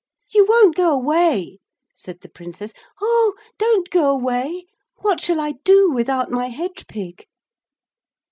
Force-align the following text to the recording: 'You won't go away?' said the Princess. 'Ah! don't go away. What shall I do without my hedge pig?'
'You 0.33 0.47
won't 0.47 0.73
go 0.75 0.91
away?' 0.91 1.59
said 1.93 2.21
the 2.21 2.27
Princess. 2.27 2.73
'Ah! 2.99 3.33
don't 3.59 3.87
go 3.91 4.09
away. 4.09 4.65
What 5.01 5.21
shall 5.21 5.39
I 5.39 5.59
do 5.63 5.91
without 5.91 6.31
my 6.31 6.47
hedge 6.47 6.87
pig?' 6.87 7.27